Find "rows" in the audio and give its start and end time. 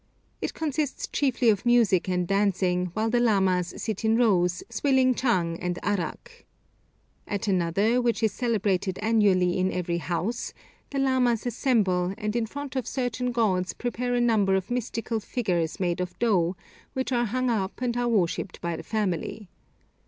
4.17-4.63